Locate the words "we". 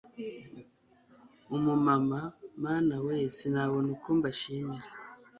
3.05-3.15